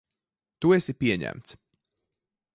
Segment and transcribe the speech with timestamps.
[0.65, 1.57] Tu esi pieņemts.